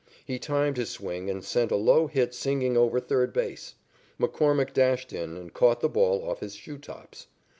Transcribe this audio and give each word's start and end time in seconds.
He 0.25 0.39
timed 0.39 0.77
his 0.77 0.89
swing 0.89 1.29
and 1.29 1.45
sent 1.45 1.69
a 1.69 1.75
low 1.75 2.07
hit 2.07 2.33
singing 2.33 2.75
over 2.75 2.99
third 2.99 3.31
base. 3.31 3.75
McCormick 4.19 4.73
dashed 4.73 5.13
in 5.13 5.37
and 5.37 5.53
caught 5.53 5.79
the 5.81 5.87
ball 5.89 6.27
off 6.27 6.39
his 6.39 6.55
shoe 6.55 6.79
tops. 6.79 7.27